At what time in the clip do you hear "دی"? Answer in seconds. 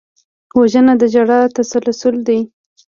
2.27-2.39